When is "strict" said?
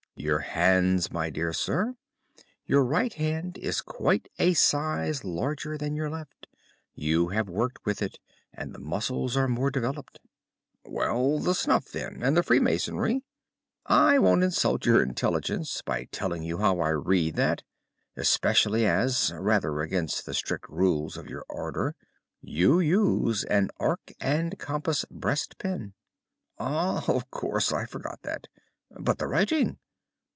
20.35-20.69